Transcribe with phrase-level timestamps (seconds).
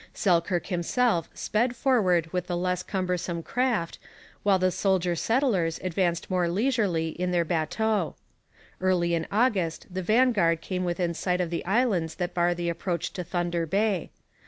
[0.15, 3.99] Selkirk himself sped forward with the less cumbersome craft,
[4.41, 8.15] while the soldier settlers advanced more leisurely in their bateaux.
[8.79, 13.13] Early in August the vanguard came within sight of the islands that bar the approach
[13.13, 14.09] to Thunder Bay.